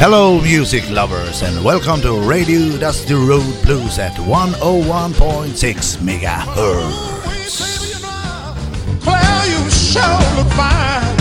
[0.00, 7.18] Hello, music lovers, and welcome to Radio Dusty Road Blues at 101.6 megahertz.
[9.02, 11.16] Claire, you sure look fine.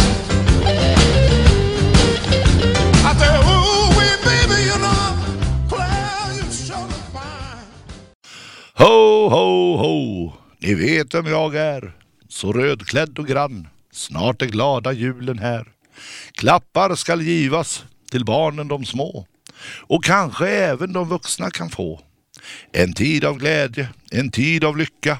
[3.02, 5.18] I said, ooh, wee, baby, you know,
[5.68, 7.65] Claire, you sure look fine.
[8.75, 10.34] Ho, ho, ho!
[10.59, 11.93] Ni vet vem jag är.
[12.29, 13.68] Så rödklädd och grann.
[13.92, 15.68] Snart är glada julen här.
[16.32, 19.25] Klappar skall givas till barnen de små.
[19.79, 22.02] Och kanske även de vuxna kan få.
[22.71, 25.18] En tid av glädje, en tid av lycka.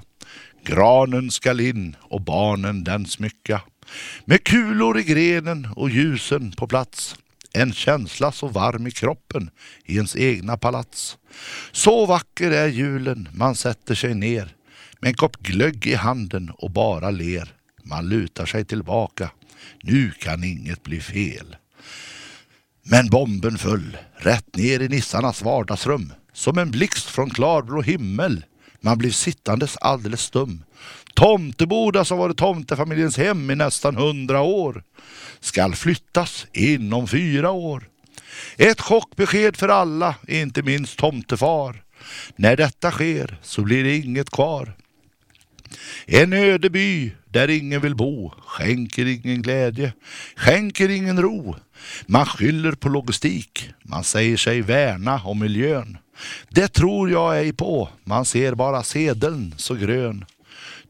[0.64, 3.62] Granen skall in och barnen den smycka.
[4.26, 7.16] Med kulor i grenen och ljusen på plats.
[7.54, 9.50] En känsla så varm i kroppen
[9.86, 11.18] i ens egna palats.
[11.72, 14.56] Så vacker är julen, man sätter sig ner
[15.00, 17.54] med en kopp glögg i handen och bara ler.
[17.84, 19.30] Man lutar sig tillbaka.
[19.84, 21.56] Nu kan inget bli fel.
[22.90, 26.14] Men bomben föll rätt ner i nissarnas vardagsrum.
[26.34, 28.46] Som en blixt från klarblå himmel.
[28.82, 30.64] Man blev sittandes alldeles stum.
[31.14, 34.84] Tomteboda som varit tomtefamiljens hem i nästan hundra år
[35.40, 37.90] skall flyttas inom fyra år.
[38.58, 41.84] Ett chockbesked för alla, inte minst tomtefar.
[42.36, 44.74] När detta sker så blir det inget kvar.
[46.06, 49.94] En öde by där ingen vill bo skänker ingen glädje,
[50.36, 51.56] skänker ingen ro.
[52.06, 55.98] Man skyller på logistik, man säger sig värna om miljön.
[56.50, 60.26] Det tror jag ej på, man ser bara sedeln så grön.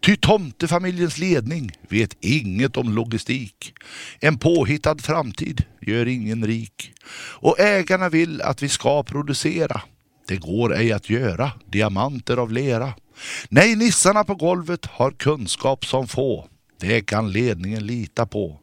[0.02, 3.73] Ty tomtefamiljens ledning vet inget om logistik.
[4.19, 6.91] En påhittad framtid gör ingen rik.
[7.39, 9.81] Och ägarna vill att vi ska producera.
[10.27, 12.93] Det går ej att göra diamanter av lera.
[13.49, 16.48] Nej, nissarna på golvet har kunskap som få.
[16.80, 18.59] Det kan ledningen lita på.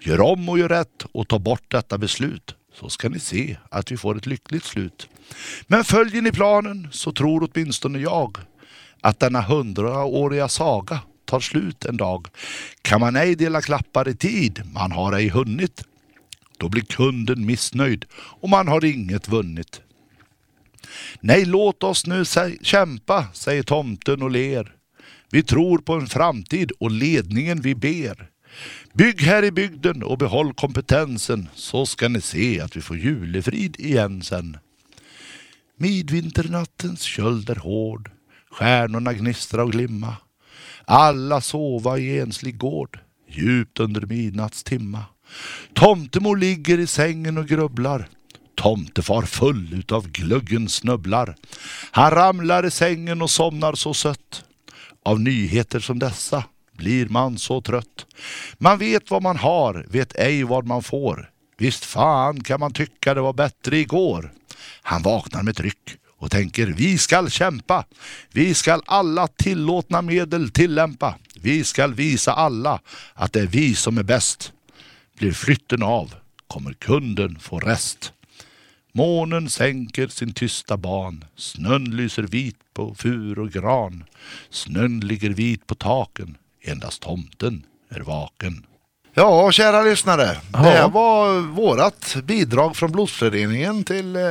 [0.00, 3.92] Gör om och gör rätt och ta bort detta beslut så ska ni se att
[3.92, 5.08] vi får ett lyckligt slut.
[5.66, 8.38] Men följer ni planen så tror åtminstone jag
[9.00, 12.26] att denna hundraåriga saga tar slut en dag.
[12.82, 15.84] Kan man ej dela klappar i tid, man har ej hunnit,
[16.58, 19.80] då blir kunden missnöjd och man har inget vunnit.
[21.20, 24.72] Nej, låt oss nu sä- kämpa, säger tomten och ler.
[25.30, 28.28] Vi tror på en framtid och ledningen vi ber.
[28.94, 33.80] Bygg här i bygden och behåll kompetensen så ska ni se att vi får julefrid
[33.80, 34.56] igen sen.
[35.76, 38.10] Midvinternattens köld är hård.
[38.50, 40.16] Stjärnorna gnistra och glimma.
[40.84, 42.98] Alla sova i enslig gård,
[43.28, 45.04] djupt under midnattstimma.
[45.74, 48.08] Tomtemor ligger i sängen och grubblar.
[48.54, 51.36] Tomtefar full utav glöggen snubblar.
[51.90, 54.44] Han ramlar i sängen och somnar så sött.
[55.04, 56.44] Av nyheter som dessa
[56.82, 58.06] blir man så trött.
[58.58, 61.30] Man vet vad man har, vet ej vad man får.
[61.58, 64.32] Visst fan kan man tycka det var bättre igår.
[64.82, 67.84] Han vaknar med tryck och tänker vi skall kämpa.
[68.32, 71.14] Vi skall alla tillåtna medel tillämpa.
[71.34, 72.80] Vi skall visa alla
[73.14, 74.52] att det är vi som är bäst.
[75.18, 76.14] Blir flytten av
[76.46, 78.12] kommer kunden få rest.
[78.92, 81.24] Månen sänker sin tysta ban.
[81.36, 84.04] Snön lyser vit på fur och gran.
[84.50, 86.36] Snön ligger vit på taken.
[86.64, 88.66] Endast tomten är vaken.
[89.14, 90.36] Ja, kära lyssnare.
[90.52, 90.58] Ja.
[90.58, 94.22] Det här var vårat bidrag från Blodsföreningen till, eh,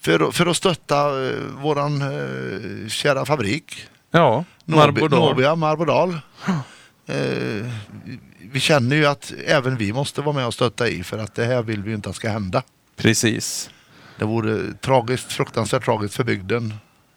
[0.00, 3.86] för, för att stötta eh, våran eh, kära fabrik.
[4.10, 5.20] Ja, Marbodal.
[5.20, 6.18] Nobia Marbodal.
[7.06, 7.66] Eh,
[8.52, 11.44] vi känner ju att även vi måste vara med och stötta i för att det
[11.44, 12.62] här vill vi inte att ska hända.
[12.96, 13.70] Precis.
[14.18, 16.74] Det vore tragiskt, fruktansvärt tragiskt för bygden.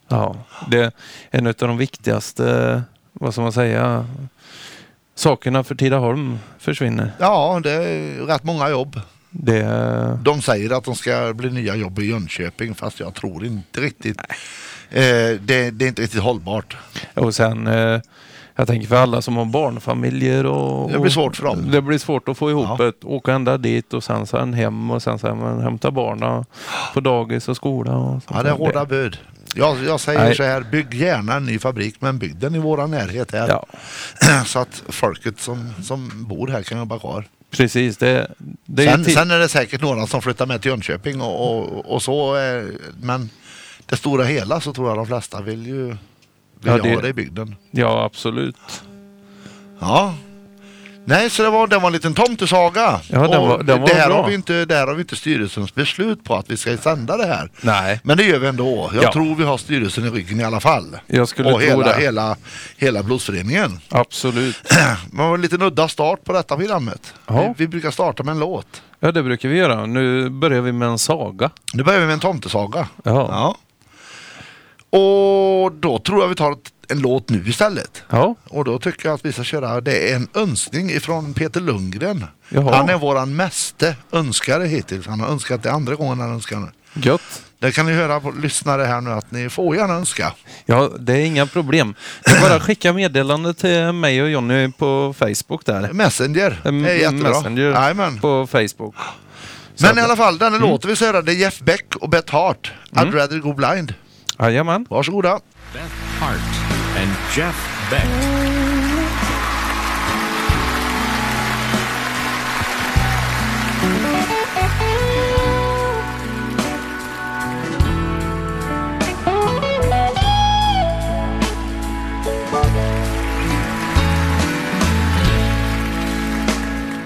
[0.08, 0.36] Ja,
[0.72, 0.92] det är
[1.30, 2.84] en av de viktigaste,
[3.20, 4.06] vad ska man säga,
[5.16, 7.12] sakerna för Tidaholm försvinner.
[7.20, 9.02] Ja, det är rätt många jobb.
[9.30, 9.64] Det,
[10.24, 14.22] De säger att de ska bli nya jobb i Jönköping fast jag tror inte riktigt.
[14.90, 15.04] Eh,
[15.42, 16.78] det, det är inte riktigt hållbart.
[17.14, 18.00] och sen, eh,
[18.56, 20.92] jag tänker för alla som har barnfamiljer och...
[20.92, 21.72] Det blir svårt för dem.
[21.72, 22.88] Det blir svårt att få ihop Ja.
[22.88, 26.46] ett, åka ända dit och sen sen hem och sen sen hämta barnen
[26.94, 27.96] på dagis och skola.
[27.98, 29.18] Och Ja, det är hårda bud.
[29.58, 30.36] Jag, jag säger Nej.
[30.36, 33.48] så här, bygg gärna en ny fabrik men bygg den i våra närhet här.
[33.50, 33.66] Ja,
[34.46, 37.26] Så att folket som, som bor här kan jobba kvar.
[37.52, 37.98] precis.
[37.98, 38.32] Det,
[38.66, 41.58] det är Sen, ti- sen är det säkert några som flyttar med till Jönköping och,
[41.60, 42.38] och, och så.
[42.38, 42.64] eh,
[43.02, 43.30] Men
[43.86, 45.98] det stora hela så tror jag de flesta vill ju vill
[46.64, 47.56] Ja, det- ha det i bygden.
[47.72, 48.56] Ja, absolut.
[49.80, 50.16] Ja.
[51.10, 53.00] Nej, så det var, det var en liten tomtesaga.
[53.10, 54.22] Ja, den var- den var det här bra.
[54.22, 57.26] har vi inte, där har vi inte styrelsens beslut på att vi ska sända det
[57.26, 57.50] här.
[57.62, 58.00] Nej.
[58.04, 58.92] Men det gör vi ändå.
[58.96, 59.12] Jag Ja.
[59.14, 60.98] tror vi har styrelsen i ryggen i alla fall.
[61.08, 62.02] Jag skulle och tro hela, det.
[62.02, 62.36] hela,
[62.78, 63.80] hela Bluesföreningen.
[63.90, 64.56] Absolut.
[65.12, 67.14] Men det var en liten udda start på detta programmet.
[67.28, 68.82] Vi, vi brukar starta med en låt.
[69.00, 69.86] Ja, det brukar vi göra.
[69.86, 71.50] Nu börjar vi med en saga.
[71.74, 72.88] Nu börjar vi med en tomtesaga.
[73.04, 73.12] Ja.
[73.32, 73.56] Ja.
[74.90, 76.56] Och då tror jag vi tar
[76.90, 78.04] en låt nu istället.
[78.10, 81.62] Ja, Och då tycker jag att vi ska köra, det är en önskning ifrån Peter
[81.62, 82.26] Lundgren.
[82.50, 82.76] Jaha.
[82.76, 85.08] Han är våran meste önskare hittills.
[85.08, 86.68] Han har önskat det andra gången han önskar nu.
[87.02, 87.42] gött.
[87.60, 90.34] Det kan ni höra på lyssnare här nu att ni får gärna önska.
[90.66, 91.96] Ja, det är inga problem.
[92.26, 95.94] Det är bara att skicka meddelande till mig och Jonny på Facebook där.
[95.94, 97.30] Messenger Mm, är jättebra.
[97.30, 98.20] Messenger Jajamän.
[98.20, 98.96] på Facebook.
[99.82, 100.70] Men i alla fall, denna Mm.
[100.70, 102.72] låten vi ska höra det är Jeff Beck och Beth Hart.
[102.92, 103.94] I'd rather go blind.
[104.40, 104.86] Ah, Jajamän.
[104.90, 105.40] Varsågoda.
[105.74, 106.40] Beth Hart
[106.98, 107.56] and Jeff
[107.90, 108.08] Beck.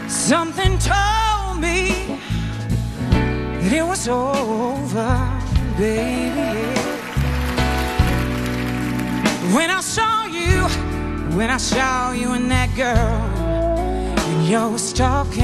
[0.08, 2.18] Something told me
[3.62, 4.51] that it was over,
[9.54, 10.64] When I saw you,
[11.36, 13.22] when I saw you and that girl,
[14.30, 15.44] and you was talking.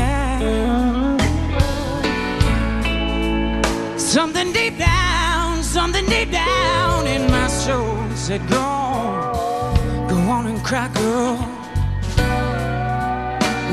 [3.99, 10.63] Something deep down, something deep down in my soul said, Go on, go on and
[10.63, 11.35] cry, girl.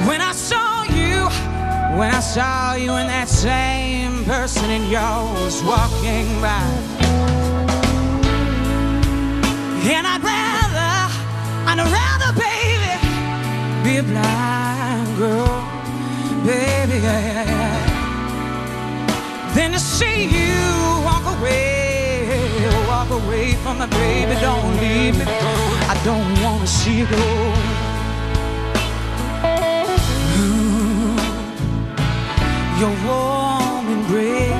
[0.09, 1.29] When I saw you,
[1.97, 7.04] when I saw you and that same person in yours walking by.
[9.87, 10.93] And I'd rather,
[11.69, 12.95] I'd rather, baby,
[13.85, 15.63] be a blind girl,
[16.47, 17.79] baby, yeah, yeah, yeah,
[19.55, 20.57] than to see you
[21.05, 22.27] walk away,
[22.89, 24.35] walk away from me, baby.
[24.41, 25.25] Don't leave me.
[25.27, 27.85] I don't want to see you go.
[32.81, 34.54] your warm embrace.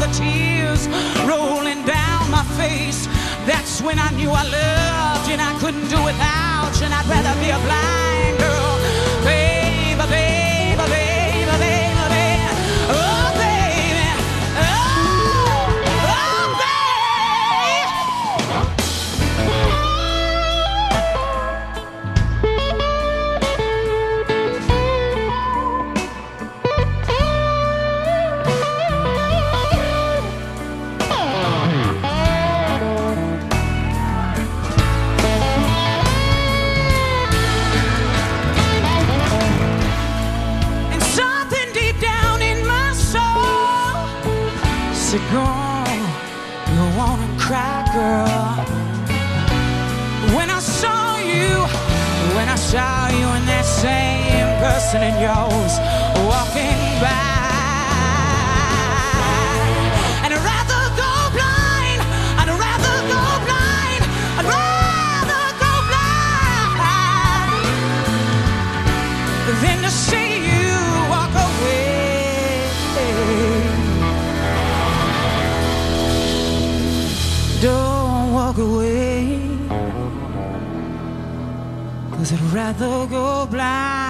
[0.00, 0.88] The tears
[1.26, 3.06] rolling down my face,
[3.46, 7.50] that's when I knew I loved and I couldn't do without and I'd rather be
[7.50, 8.75] a blind girl.
[52.76, 55.74] Saw you and that same person in yours
[56.28, 57.25] walking by.
[82.56, 84.05] Rather go blind.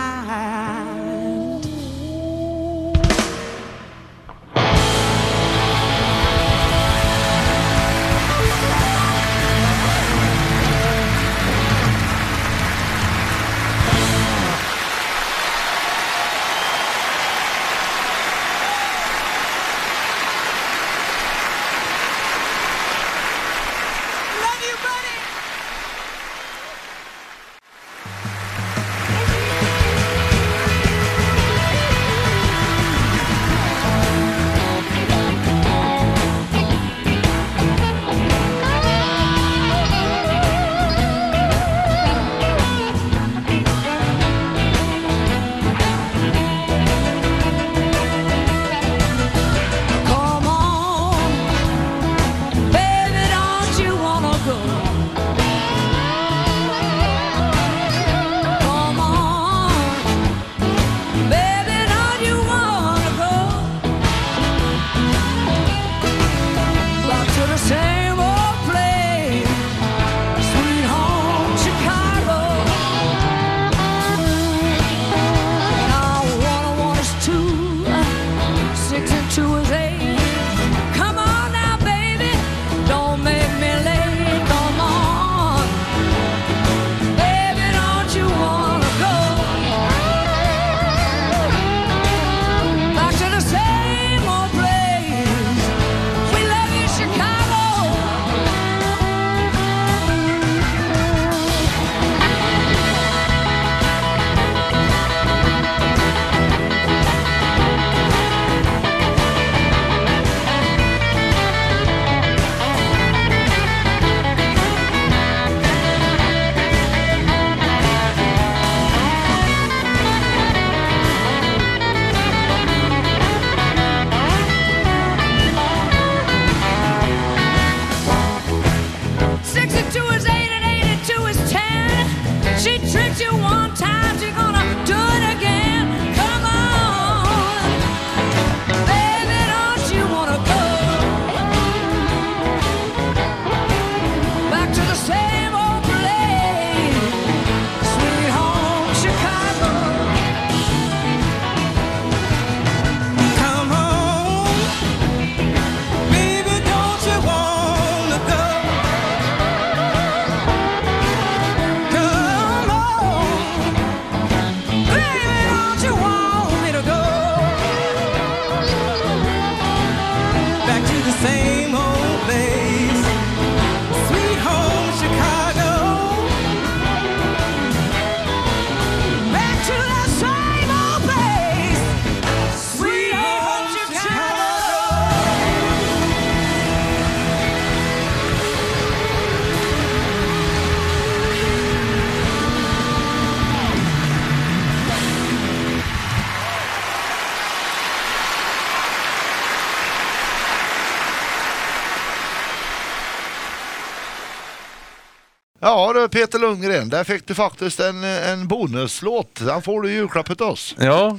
[205.61, 209.41] Ja du Peter Lundgren, där fick du faktiskt en, en bonuslåt.
[209.45, 210.75] Den får du i julklapp till oss.
[210.79, 211.19] Ja,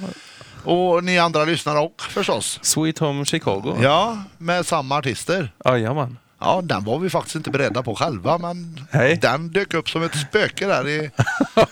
[0.63, 2.59] Och ni andra lyssnare också förstås.
[2.61, 3.77] Sweet Home Chicago.
[3.81, 5.51] Ja, med samma artister.
[5.65, 6.17] Jajamän.
[6.39, 9.17] Ja, den var vi faktiskt inte beredda på själva men Nej.
[9.21, 11.11] den dök upp som ett spöke där i...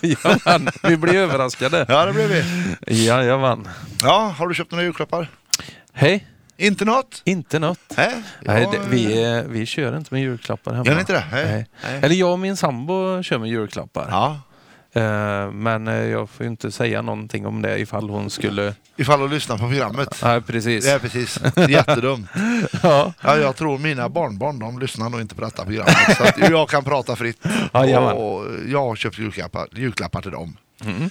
[0.00, 0.68] Jajamän.
[0.82, 1.86] Vi blir överraskade.
[1.88, 2.44] Ja, det blev vi.
[3.06, 3.68] Jajamän.
[4.02, 5.30] Ja, har du köpt några julklappar?
[5.92, 7.22] Hej, Inte något?
[7.24, 7.78] inte något.
[7.96, 10.86] Nej, Nej, Ja, det, vi, eh, vi kör inte med julklappar hemma.
[10.86, 11.24] Gör ni inte det?
[11.32, 11.66] Nej.
[11.84, 12.00] Nej.
[12.02, 14.06] Eller jag och min sambo kör med julklappar.
[14.10, 14.40] Ja,
[14.96, 18.74] Eh, men eh, jag får inte säga någonting om det ifall hon skulle...
[18.96, 20.20] ifall du lyssnar på programmet.
[20.22, 20.86] Nej, precis.
[20.86, 21.40] Är precis.
[21.68, 22.28] Jättedumt.
[22.82, 23.12] Ja.
[23.20, 26.16] Ja, jag tror mina barnbarn de lyssnar nog inte på detta programmet.
[26.16, 27.44] Så jag kan prata fritt.
[27.74, 28.16] Jajamän.
[28.16, 30.56] och jag har köpt julklappar, julklappar till dem.
[30.84, 31.10] Mm.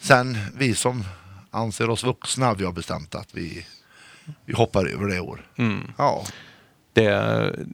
[0.00, 1.04] Sen vi som
[1.50, 3.66] anser oss vuxna, vi har bestämt att vi,
[4.44, 5.40] vi hoppar över det i år.
[5.56, 5.92] Mm.
[5.98, 6.22] Ja,
[6.92, 7.04] Det,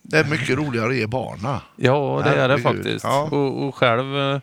[0.02, 1.60] det är mycket roligare att ge barna.
[1.76, 3.04] ja, det är det faktiskt.
[3.04, 3.28] Ja.
[3.32, 4.40] Och, och själv, eh,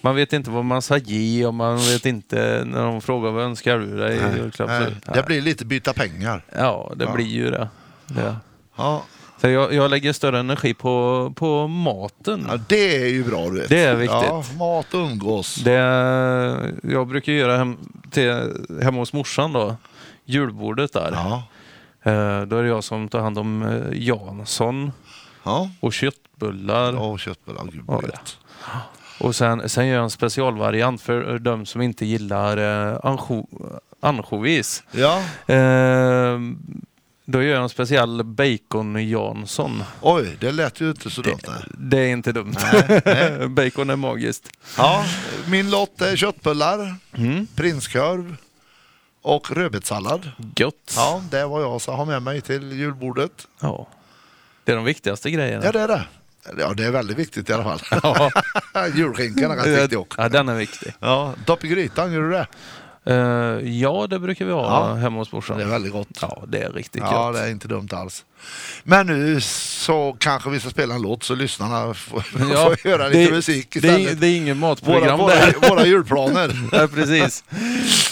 [0.00, 3.44] man vet inte vad man ska ge och man vet inte när de frågar vad
[3.44, 4.70] önskar du dig i julklapp.
[5.14, 6.42] det blir lite byta pengar.
[6.56, 7.12] Ja, det Ja.
[7.14, 7.68] blir ju det.
[8.06, 8.36] det.
[8.76, 9.02] Ja,
[9.40, 12.46] Så jag, jag lägger större energi på, på maten.
[12.48, 13.68] ja det är ju bra du vet.
[13.68, 14.22] Det är viktigt.
[14.28, 15.54] Ja, mat och umgås.
[15.54, 15.72] Det,
[16.82, 17.76] jag brukar göra hem,
[18.10, 19.76] till, hemma hos morsan då,
[20.24, 21.10] julbordet där.
[21.12, 21.42] Ja,
[22.46, 24.92] Då är det jag som tar hand om eh, Jansson
[25.44, 25.70] ja.
[25.80, 26.92] och köttbullar.
[26.96, 28.00] Och köttbullar, gud Ja,
[28.72, 28.80] ja.
[29.20, 32.56] Och sen, sen gör jag en specialvariant för de som inte gillar
[32.92, 33.46] eh, ansjo,
[34.00, 34.82] ansjovis.
[34.92, 35.18] Ja,
[35.54, 36.38] Eh,
[37.28, 39.82] då gör jag en speciell bacon Jansson.
[40.00, 41.38] oj, det lät ju inte så dumt.
[41.48, 41.64] nej.
[41.78, 42.54] Det är inte dumt.
[42.72, 43.48] Nej, nej.
[43.70, 44.50] bacon är magiskt.
[44.78, 45.04] Ja,
[45.46, 47.46] min lott är köttbullar, Mm.
[47.54, 48.36] prinskorv
[49.26, 50.30] och rödbetssallad.
[50.56, 50.92] Gött.
[50.96, 53.48] Ja, det var jag som har med mig till julbordet.
[53.60, 53.86] Ja.
[54.64, 55.64] Det är de viktigaste grejerna.
[55.64, 56.04] Ja, det är det.
[56.58, 58.00] Ja, det är väldigt viktigt i alla fall.
[58.02, 58.30] Ja.
[58.94, 60.20] Julskinkan är rätt viktig också.
[60.20, 60.94] ja, den är viktig.
[61.00, 62.46] Ja, dopp i grytan, gör du det?
[63.06, 63.14] Eh,
[63.80, 64.94] ja, det brukar vi ha Ja.
[64.94, 65.58] hemma hos morsan.
[65.58, 66.08] Det är väldigt gott.
[66.20, 67.34] Ja, det är riktigt Ja, gott.
[67.36, 68.24] det är inte dumt alls.
[68.84, 73.18] Men nu så kanske vi ska spela en låt så lyssnarna får, får höra lite
[73.24, 74.10] det, musik det, istället.
[74.10, 75.68] är, det är inget våra, matprogram våra, där.
[75.70, 76.56] våra julplaner.
[76.72, 77.44] ja, precis.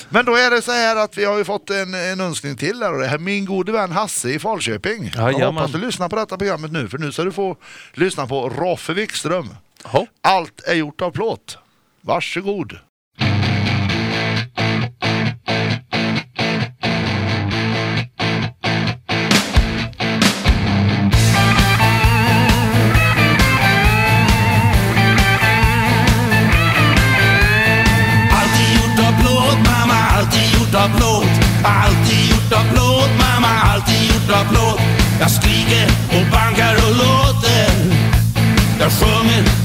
[0.08, 2.82] Men då är det så här att vi har ju fått en, en önskning till
[2.82, 5.10] här och det här min gode vän Hasse i Falköping.
[5.14, 5.56] jag Jajamän.
[5.56, 7.56] hoppas du lyssnar på detta programmet nu för nu ska du få
[7.94, 9.48] lyssna på Roffe Wikström.
[9.92, 10.06] Ja.
[10.22, 11.58] Allt är gjort av plåt.
[12.00, 12.78] Varsågod.
[35.64, 37.96] Jag skriker och bankar och låter.
[38.80, 39.63] Jag sjunger.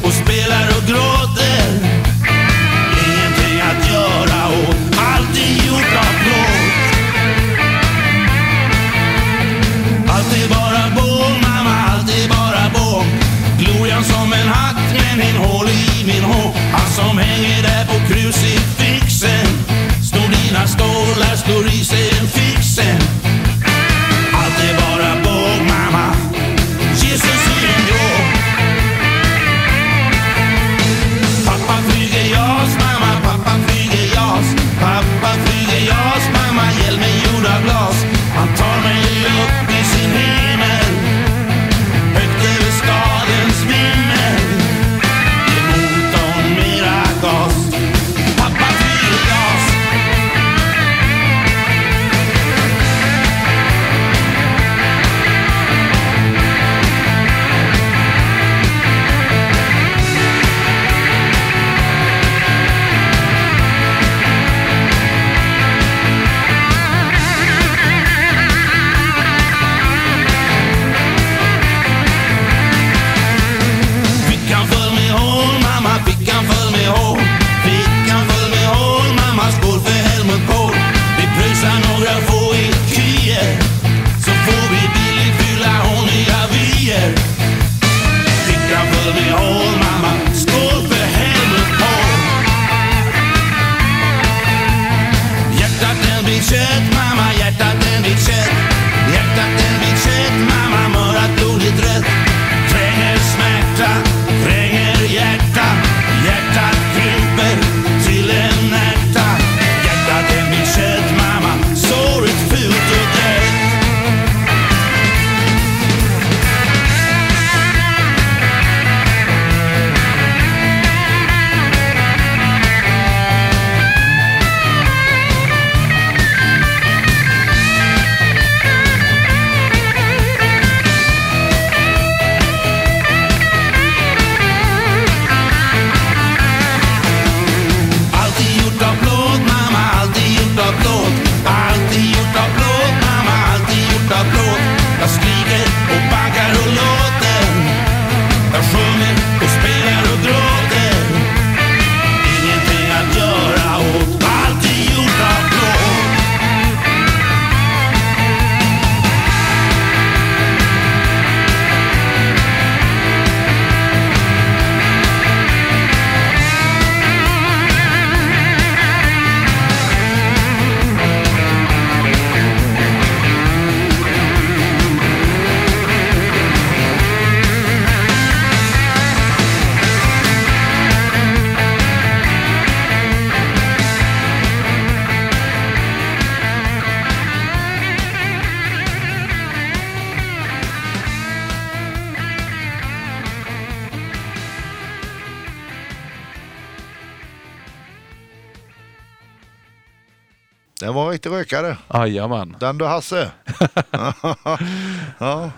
[201.70, 202.08] Rökare.
[202.08, 202.56] Jajamän.
[202.60, 203.32] Den du Hasse.
[205.20, 205.52] ja.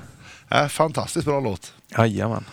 [0.50, 1.74] Äh, fantastiskt bra låt.
[1.98, 2.46] Jajamän.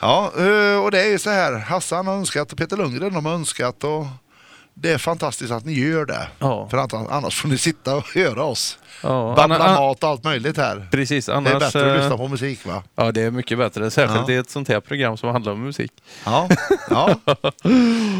[0.00, 1.58] Ja, eh, och det är ju så här.
[1.58, 4.06] Hasse han har önskat och Peter Lundgren de har önskat och
[4.80, 6.28] det är fantastiskt att ni gör det.
[6.38, 6.68] Ja.
[6.68, 6.76] För
[7.12, 8.78] annars får ni sitta och höra oss.
[9.02, 10.88] Ja, Babbla anna- an- mat och allt möjligt här.
[10.90, 11.52] Precis, Det är annars...
[11.52, 12.82] bättre att eh, lyssna på musik va?
[12.94, 13.90] Ja, det är mycket bättre.
[13.90, 14.34] Särskilt Ja.
[14.34, 15.92] i ett sånt här program som handlar om musik.
[16.24, 16.48] Ja.
[16.90, 17.14] ja.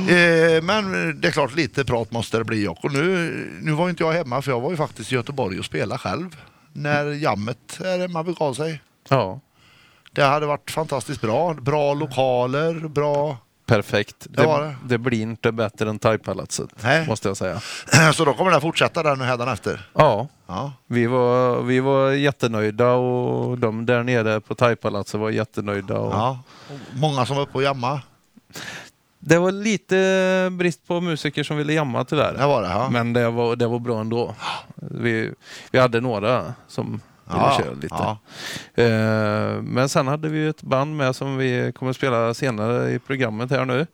[0.00, 3.30] Eh, men det är klart lite prat måste det bli och nu,
[3.62, 6.36] nu var inte jag hemma för jag var ju faktiskt i Göteborg och spelade själv.
[6.72, 8.80] När jammet här hemma begav sig.
[9.08, 9.40] Ja,
[10.12, 11.54] Det hade varit fantastiskt bra.
[11.54, 13.36] Bra lokaler, bra...
[13.74, 14.26] perfekt.
[14.30, 14.74] Det det.
[14.84, 16.70] det blir inte bättre än Thaipalatset,
[17.08, 17.60] måste jag säga.
[18.14, 19.88] Så då kommer det fortsätta där nu hädanefter.
[19.94, 20.72] Ja, Ja.
[20.86, 25.98] vi var, vi var jättenöjda och de där nere på Thaipalatset var jättenöjda.
[25.98, 26.38] Och Ja.
[26.94, 28.00] Många som var uppe och jamma.
[29.18, 32.32] Det var lite brist på musiker som ville jamma tyvärr.
[32.38, 32.88] Det var det, ja.
[32.90, 34.34] Men det var, det var bra ändå.
[34.74, 35.32] Vi,
[35.70, 37.00] vi hade några som
[37.36, 37.88] Ja, köra lite.
[37.90, 38.18] ja.
[38.82, 43.50] Eh, men sen hade vi ett band med som vi kommer spela senare i programmet
[43.50, 43.86] här nu.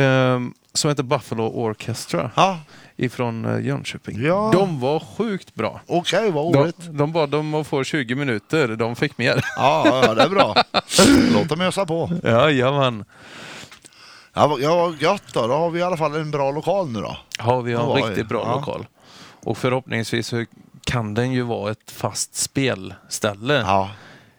[0.00, 0.40] Eh,
[0.72, 2.58] som heter Buffalo Orchestra Ja,
[2.96, 4.22] ifrån eh, Jönköping.
[4.22, 4.50] Ja.
[4.52, 5.80] De var sjukt bra.
[5.86, 6.76] okej vad De, roligt.
[6.90, 9.44] de bad om att få 20 minuter, de fick mer.
[9.56, 10.54] Ja, ja, det är bra.
[11.34, 12.10] Låt dem ösa på.
[12.24, 13.04] Jajamän.
[14.34, 15.46] Ja, vad- ja, vad gött då.
[15.46, 17.16] Då har vi i alla fall en bra lokal nu då.
[17.38, 18.54] Ja, vi har Vad en riktigt bra Ja.
[18.54, 18.86] lokal.
[19.44, 20.32] Och förhoppningsvis
[20.84, 23.54] kan den ju vara ett fast spelställe.
[23.54, 23.90] Ja.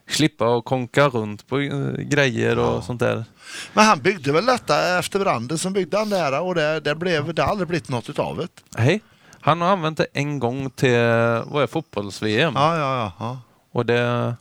[0.07, 3.25] Slippa att konka runt på eh, grejer och sånt där.
[3.73, 7.33] Men han byggde väl detta efter branden som byggde han där och det, det, blev,
[7.33, 8.81] det har aldrig blivit något utav det.
[8.81, 9.01] Hej.
[9.41, 10.97] Han har använt det en gång till
[11.45, 12.53] vad är fotbolls-VM.
[12.55, 13.11] Ja, ja, ja.
[13.19, 13.39] ja.
[13.71, 14.35] Och det,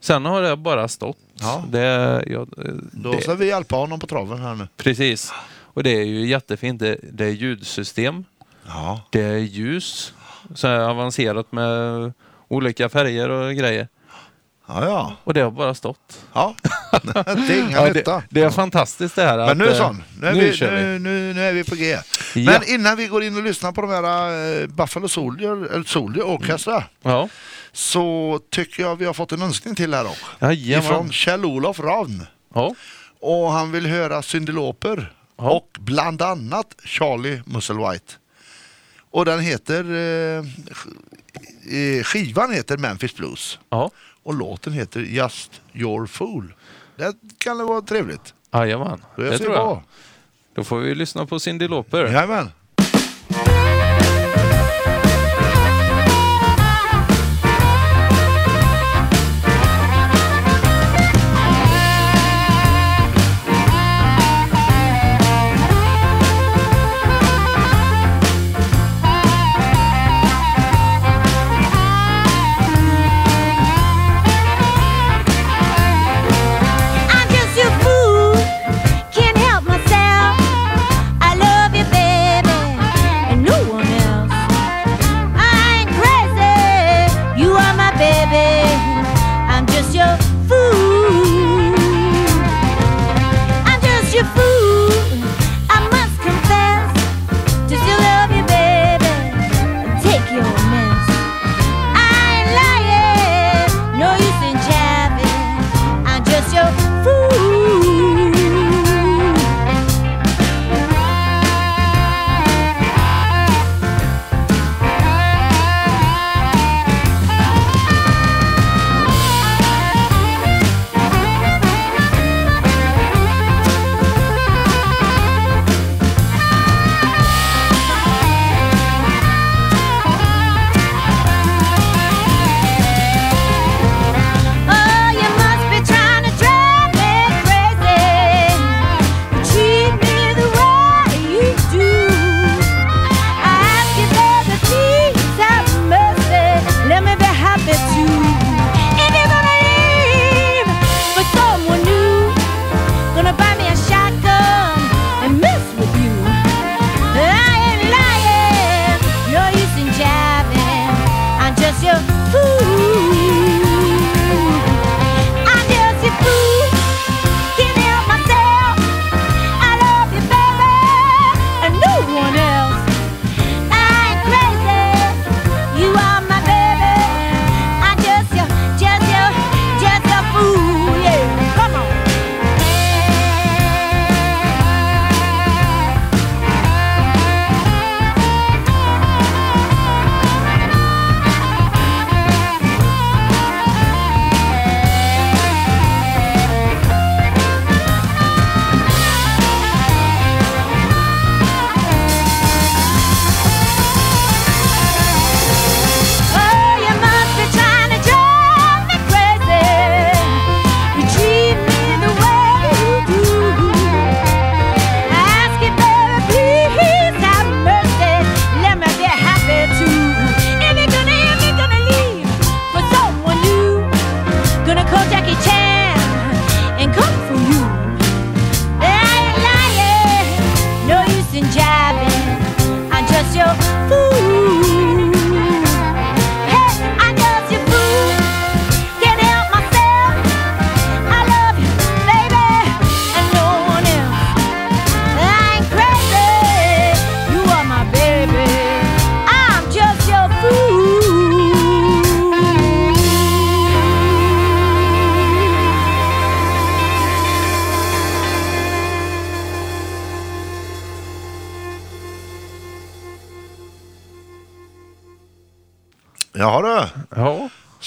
[0.00, 1.18] sen har det bara stått.
[1.34, 1.64] Ja.
[1.68, 2.46] Det, ja,
[2.92, 4.68] Då ska vi hjälpa honom på traven här nu.
[4.76, 5.32] Precis.
[5.74, 6.80] Och det är ju jättefint.
[6.80, 8.24] Det, det är ljudsystem.
[8.66, 9.00] Ja.
[9.10, 10.14] Det är ljus.
[10.54, 12.12] Så här avancerat med
[12.48, 13.88] olika färger och grejer.
[14.68, 15.12] Ja, ja.
[15.24, 16.24] Och det har bara stått.
[16.32, 16.54] ja.
[17.02, 18.16] det är inga Ja, nytta.
[18.16, 19.36] det, det är fantastiskt det här.
[19.38, 20.02] Men att, nu eh, sån.
[20.20, 21.98] Nu är, nu vi, nu, nu, nu är vi på G.
[22.34, 22.52] Ja.
[22.52, 26.84] Men innan vi går in och lyssnar på de här uh, Buffalo Soldier, Soldier Orchestra
[27.02, 27.28] Ja.
[27.72, 30.52] så tycker jag vi har fått en önskning till här också.
[30.52, 32.26] Ifrån Kjell-Olof Ravn.
[32.54, 32.74] Ja.
[33.20, 34.22] Och han vill höra
[35.36, 35.50] Ja.
[35.50, 38.12] och bland annat Charlie Musselwhite.
[39.12, 40.44] Och den heter, eh,
[41.78, 43.90] eh, skivan heter Memphis Blues Ja.
[44.22, 46.54] och låten heter Just Your Fool.
[46.96, 48.34] Det kan det vara trevligt.
[48.52, 49.02] Jajamän.
[49.16, 49.64] Det tror jag.
[49.76, 49.82] på.
[50.54, 52.04] Då får vi lyssna på Cyndi Lauper.
[52.04, 52.50] Jajamän.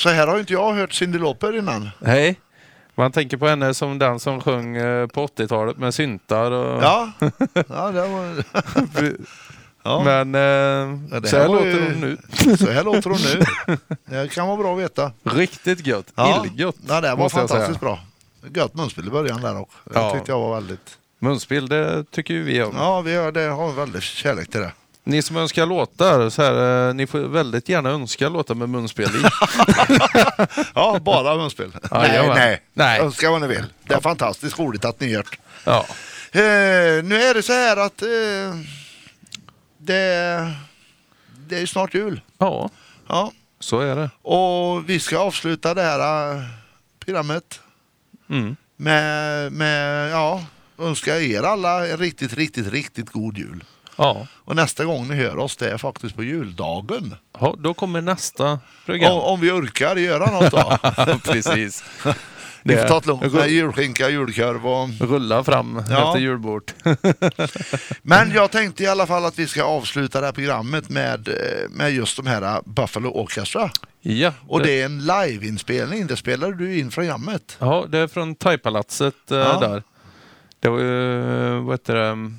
[0.05, 1.89] Så här har inte jag hört Cyndi Lauper innan.
[2.05, 2.39] hej.
[2.95, 6.83] Man tänker på henne som den som sjöng eh, på 80-talet med syntar och...
[6.83, 7.11] Ja,
[7.69, 8.43] ja det var...
[9.83, 10.01] Ja.
[10.05, 10.41] Men eh,
[11.11, 12.17] Ja, så här låter ju- hon nu.
[12.57, 13.43] Så här låter hon nu.
[14.05, 15.11] Det kan vara bra att veta.
[15.23, 16.11] Riktigt gött.
[16.15, 16.75] Ja, Illgött.
[16.87, 17.99] ja det var fantastiskt bra.
[18.53, 19.77] Gött munspel i början där också.
[19.83, 20.11] Det Ja.
[20.13, 20.97] tyckte jag var väldigt...
[21.19, 22.75] Munspel, det tycker ju vi om.
[22.77, 24.71] Ja, vi har, det har en väldigt kärlek till det.
[25.07, 29.05] Ni som önskar låtar, så här, eh, ni får väldigt gärna önska låtar med munspel
[29.09, 29.23] i.
[30.75, 31.71] Ja, bara munspel.
[31.91, 32.35] Nej, jajamän.
[32.35, 32.99] nej, Nej.
[32.99, 33.63] Önska vad ni vill.
[33.87, 35.37] Det är fantastiskt roligt att ni gör det.
[35.63, 35.85] Ja.
[36.31, 38.07] Eh, nu är det så här att eh,
[39.77, 40.53] det,
[41.47, 42.21] det är ju snart jul.
[42.37, 42.69] ja,
[43.07, 43.31] Ja.
[43.59, 44.09] så är det.
[44.21, 46.41] Och vi ska avsluta det här eh,
[47.05, 47.59] programmet
[48.29, 48.55] Mm.
[48.77, 50.43] med, med ja,
[50.79, 53.63] önska er alla en riktigt, riktigt, riktigt god jul.
[53.95, 54.27] Ja.
[54.35, 57.15] Och nästa gång ni hör oss, det är faktiskt på juldagen.
[57.39, 59.11] ja, då kommer nästa program.
[59.11, 60.77] Om, om vi orkar göra något då.
[61.31, 61.83] Precis.
[62.63, 65.09] Ni får Det- ta det lugnt med julskinka, julkorv och...
[65.09, 66.07] Rulla fram Ja.
[66.07, 66.71] efter julbord.
[68.01, 71.69] Men jag tänkte i alla fall att vi ska avsluta det här programmet med, eh,
[71.69, 73.71] med just de här eh, Buffalo Orchestra.
[74.01, 76.07] ja, Och det är en liveinspelning.
[76.07, 77.57] Det spelade du in från jammet.
[77.59, 79.59] Ja, det är från Thaipalatset eh, Ja.
[79.59, 79.83] där.
[80.59, 82.31] Det var ju, vad heter det,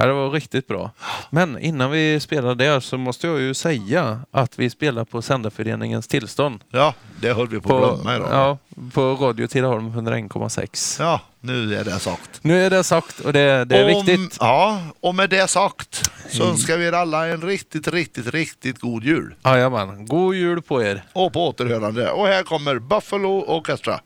[0.00, 0.90] ja, det var riktigt bra.
[1.30, 6.08] Men innan vi spelar där så måste jag ju säga att vi spelar på Sändarföreningens
[6.08, 6.64] tillstånd.
[6.70, 8.28] Ja, det höll vi på att glömma idag.
[8.32, 8.58] ja,
[8.92, 10.96] på Radio Tidaholm 101,6.
[11.02, 12.30] Ja, nu är det sagt.
[12.42, 14.36] Nu är det sagt och det, det är Om- viktigt.
[14.40, 19.04] Ja, och med det sagt så önskar vi er alla en riktigt, riktigt, riktigt god
[19.04, 19.34] jul.
[19.44, 21.04] Jajamän, god jul på er.
[21.12, 22.10] Och på återhörande.
[22.10, 24.00] Och här kommer Buffalo Orchestra.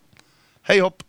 [0.62, 1.02] Hej hopp!